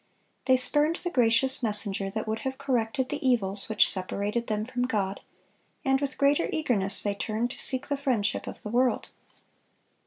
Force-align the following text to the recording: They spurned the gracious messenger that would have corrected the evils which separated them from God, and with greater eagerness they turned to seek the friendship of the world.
They 0.45 0.57
spurned 0.57 0.95
the 0.95 1.11
gracious 1.11 1.61
messenger 1.61 2.09
that 2.09 2.27
would 2.27 2.39
have 2.39 2.57
corrected 2.57 3.09
the 3.09 3.23
evils 3.23 3.69
which 3.69 3.87
separated 3.87 4.47
them 4.47 4.65
from 4.65 4.87
God, 4.87 5.19
and 5.85 6.01
with 6.01 6.17
greater 6.17 6.49
eagerness 6.51 7.03
they 7.03 7.13
turned 7.13 7.51
to 7.51 7.59
seek 7.59 7.85
the 7.85 7.95
friendship 7.97 8.47
of 8.47 8.63
the 8.63 8.69
world. 8.71 9.09